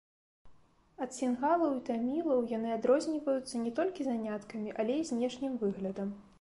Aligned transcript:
Ад 1.05 1.11
сінгалаў 1.17 1.73
і 1.75 1.83
тамілаў 1.89 2.41
яны 2.53 2.73
адрозніваюцца 2.79 3.63
не 3.69 3.75
толькі 3.81 4.09
заняткамі, 4.11 4.69
але 4.81 4.93
і 5.03 5.09
знешнім 5.15 5.53
выглядам. 5.67 6.09